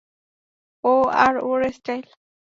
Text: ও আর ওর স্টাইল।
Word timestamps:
ও 0.83 0.93
আর 1.25 1.33
ওর 1.47 1.61
স্টাইল। 1.77 2.07